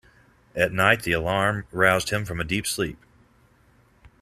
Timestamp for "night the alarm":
0.71-1.67